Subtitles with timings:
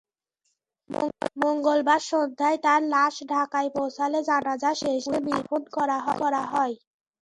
[1.41, 6.75] মঙ্গলবার সন্ধ্যায় তাঁর লাশ ঢাকায় পৌঁছালে জানাজা শেষে মিরপুরে দাফন করা হয়।